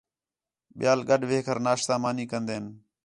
ٻِیال 0.77 0.99
گڈ 1.09 1.21
وہ 1.29 1.39
کر 1.45 1.57
ناشتہ، 1.65 1.95
مانی 2.01 2.25
کندین 2.31 2.65